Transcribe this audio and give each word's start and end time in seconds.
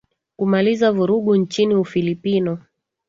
kumaliza 0.35 0.91
vurugu 0.91 1.35
nchini 1.35 1.75
ufilipino 1.75 2.59